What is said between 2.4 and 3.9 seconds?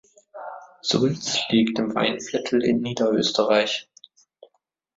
in Niederösterreich.